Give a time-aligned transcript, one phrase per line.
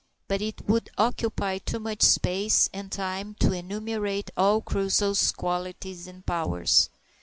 [0.27, 6.25] But it would occupy too much space and time to enumerate all Crusoe's qualities and
[6.25, 6.89] powers.